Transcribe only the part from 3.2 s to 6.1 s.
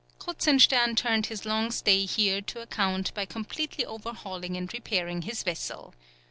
completely overhauling and repairing his vessel.